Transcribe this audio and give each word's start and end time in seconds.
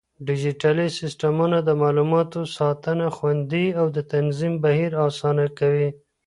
ډيجيټلي 0.27 0.87
سيستمونه 0.99 1.57
د 1.67 1.69
معلوماتو 1.81 2.39
ساتنه 2.57 3.07
خوندي 3.17 3.65
او 3.79 3.85
د 3.95 3.97
تنظيم 4.13 4.53
بهير 4.65 4.91
آسانه 5.07 5.45
کوي. 5.59 5.89